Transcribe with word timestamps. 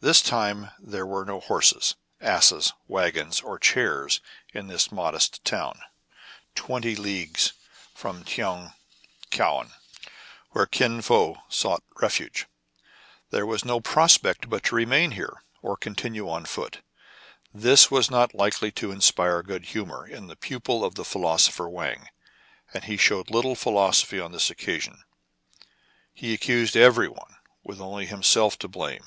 This 0.00 0.22
time 0.22 0.70
there 0.78 1.04
were 1.04 1.24
no 1.24 1.40
horses, 1.40 1.96
asses, 2.20 2.72
wagons, 2.86 3.40
or 3.40 3.58
chairs 3.58 4.20
in 4.54 4.68
this 4.68 4.92
modest 4.92 5.44
town, 5.44 5.80
twenty 6.54 6.94
leagues 6.94 7.52
from 7.94 8.22
KIN 8.22 8.44
FO 8.70 8.70
STARTS 8.70 8.70
ON 8.70 8.70
AN 8.70 8.72
ADVENTURE. 9.32 9.44
131 10.52 11.02
Tong 11.02 11.02
Kouan, 11.02 11.02
where«Kin 11.02 11.02
Fo 11.02 11.38
sought 11.48 11.82
refuge. 12.00 12.46
There 13.30 13.44
was 13.44 13.64
no 13.64 13.80
prospect 13.80 14.48
but 14.48 14.62
to 14.66 14.76
remain 14.76 15.10
here, 15.10 15.42
or 15.62 15.76
continue 15.76 16.30
on 16.30 16.44
foot. 16.44 16.80
This 17.52 17.90
was 17.90 18.08
not 18.08 18.36
likely 18.36 18.70
to 18.70 18.92
inspire 18.92 19.42
good 19.42 19.70
hu 19.70 19.84
mor 19.84 20.06
in 20.06 20.28
the 20.28 20.36
pupil 20.36 20.84
of 20.84 20.94
the 20.94 21.04
philosopher 21.04 21.68
Wang, 21.68 22.08
and 22.72 22.84
he 22.84 22.96
showed 22.96 23.30
little 23.32 23.56
philosophy 23.56 24.20
on 24.20 24.30
this 24.30 24.48
occasion. 24.48 25.02
He 26.14 26.32
ac 26.32 26.36
cused 26.44 26.76
every 26.76 27.08
one, 27.08 27.34
with 27.64 27.80
only 27.80 28.06
himself 28.06 28.56
to 28.60 28.68
blame. 28.68 29.02